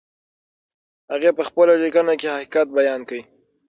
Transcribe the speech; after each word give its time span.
هغې 1.11 1.31
په 1.37 1.43
خپله 1.49 1.73
لیکنه 1.83 2.13
کې 2.19 2.27
حقیقت 2.35 2.67
بیان 2.79 3.01
کړ. 3.09 3.19